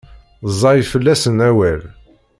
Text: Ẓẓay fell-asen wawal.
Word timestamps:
Ẓẓay 0.51 0.79
fell-asen 0.91 1.39
wawal. 1.55 1.79